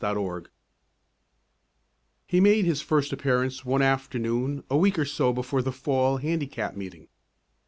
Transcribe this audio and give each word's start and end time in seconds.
PATSY 0.03 0.47
He 2.25 2.39
made 2.41 2.65
his 2.65 2.81
first 2.81 3.13
appearance 3.13 3.63
one 3.63 3.83
afternoon 3.83 4.63
a 4.67 4.75
week 4.75 4.97
or 4.97 5.05
so 5.05 5.31
before 5.31 5.61
the 5.61 5.71
Fall 5.71 6.17
Handicap 6.17 6.75
Meeting. 6.75 7.07